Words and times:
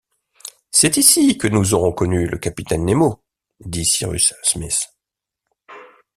C’est 0.71 0.97
ici 0.97 1.37
que 1.37 1.47
nous 1.47 1.75
aurons 1.75 1.91
connu 1.91 2.25
le 2.25 2.39
capitaine 2.39 2.85
Nemo, 2.85 3.21
dit 3.59 3.85
Cyrus 3.85 4.33
Smith. 4.41 4.89